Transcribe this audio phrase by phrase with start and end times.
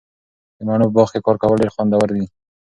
[0.57, 2.25] د مڼو په باغ کې کار کول ډیر خوندور وي.